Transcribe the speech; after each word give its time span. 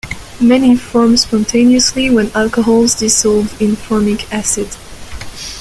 Many 0.39 0.77
form 0.77 1.15
spontaneously 1.15 2.09
when 2.09 2.31
alcohols 2.31 2.95
dissolve 2.95 3.61
in 3.61 3.75
formic 3.75 4.33
acid. 4.33 4.75